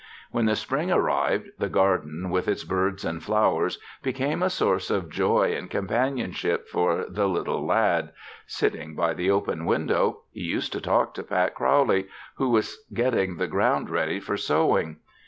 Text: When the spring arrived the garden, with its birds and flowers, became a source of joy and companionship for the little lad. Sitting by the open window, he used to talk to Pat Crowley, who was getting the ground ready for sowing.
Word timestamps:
When 0.31 0.45
the 0.47 0.55
spring 0.55 0.91
arrived 0.91 1.49
the 1.59 1.69
garden, 1.69 2.31
with 2.31 2.47
its 2.47 2.63
birds 2.63 3.05
and 3.05 3.21
flowers, 3.21 3.77
became 4.01 4.41
a 4.41 4.49
source 4.49 4.89
of 4.89 5.11
joy 5.11 5.53
and 5.55 5.69
companionship 5.69 6.67
for 6.67 7.05
the 7.07 7.29
little 7.29 7.63
lad. 7.67 8.09
Sitting 8.47 8.95
by 8.95 9.13
the 9.13 9.29
open 9.29 9.63
window, 9.63 10.23
he 10.31 10.41
used 10.41 10.73
to 10.73 10.81
talk 10.81 11.13
to 11.13 11.23
Pat 11.23 11.53
Crowley, 11.53 12.07
who 12.37 12.49
was 12.49 12.83
getting 12.91 13.37
the 13.37 13.45
ground 13.45 13.91
ready 13.91 14.19
for 14.19 14.37
sowing. 14.37 14.97